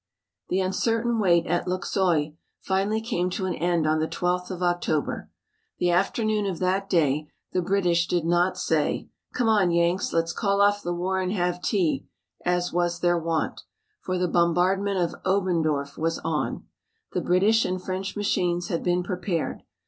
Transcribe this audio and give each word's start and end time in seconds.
The 0.49 0.61
uncertain 0.61 1.19
wait 1.19 1.45
at 1.45 1.67
Luxeuil 1.67 2.33
finally 2.59 3.01
came 3.01 3.29
to 3.29 3.45
an 3.45 3.53
end 3.53 3.85
on 3.85 3.99
the 3.99 4.07
12th 4.07 4.49
of 4.49 4.63
October. 4.63 5.29
The 5.77 5.91
afternoon 5.91 6.47
of 6.47 6.57
that 6.57 6.89
day 6.89 7.27
the 7.53 7.61
British 7.61 8.07
did 8.07 8.25
not 8.25 8.57
say: 8.57 9.09
"Come 9.35 9.47
on 9.47 9.69
Yanks, 9.69 10.11
let's 10.11 10.33
call 10.33 10.59
off 10.59 10.81
the 10.81 10.91
war 10.91 11.21
and 11.21 11.31
have 11.33 11.61
tea," 11.61 12.07
as 12.43 12.73
was 12.73 13.01
their 13.01 13.19
wont, 13.19 13.61
for 14.03 14.17
the 14.17 14.27
bombardment 14.27 14.97
of 14.97 15.13
Oberndorf 15.23 15.99
was 15.99 16.17
on. 16.25 16.65
The 17.13 17.21
British 17.21 17.63
and 17.63 17.79
French 17.79 18.15
machines 18.15 18.69
had 18.69 18.81
been 18.81 19.03
prepared. 19.03 19.61